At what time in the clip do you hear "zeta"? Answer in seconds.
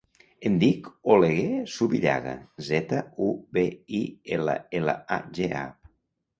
2.69-3.03